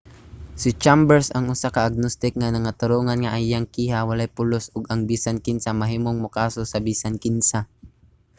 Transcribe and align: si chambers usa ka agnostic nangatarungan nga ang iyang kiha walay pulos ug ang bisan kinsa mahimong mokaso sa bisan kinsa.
si 0.61 0.69
chambers 0.81 1.27
usa 1.53 1.67
ka 1.75 1.81
agnostic 1.89 2.33
nangatarungan 2.37 3.19
nga 3.21 3.31
ang 3.33 3.43
iyang 3.47 3.67
kiha 3.75 4.07
walay 4.09 4.29
pulos 4.37 4.65
ug 4.77 4.83
ang 4.87 5.01
bisan 5.09 5.37
kinsa 5.45 5.71
mahimong 5.81 6.17
mokaso 6.23 6.61
sa 6.67 6.79
bisan 6.87 7.15
kinsa. 7.23 7.59